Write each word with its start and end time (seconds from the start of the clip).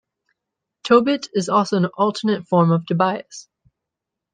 Tobit 0.83 1.27
is 1.33 1.47
also 1.47 1.77
an 1.77 1.85
alternate 1.95 2.47
form 2.47 2.71
of 2.71 2.87
Tobias. 2.87 3.47